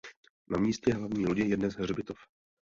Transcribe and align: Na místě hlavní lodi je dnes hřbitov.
Na 0.51 0.57
místě 0.59 0.93
hlavní 0.93 1.25
lodi 1.27 1.43
je 1.43 1.57
dnes 1.57 1.73
hřbitov. 1.75 2.17